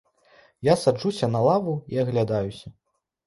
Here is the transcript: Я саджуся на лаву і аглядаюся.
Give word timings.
Я 0.71 0.75
саджуся 0.83 1.29
на 1.35 1.41
лаву 1.47 1.75
і 1.97 2.01
аглядаюся. 2.05 2.73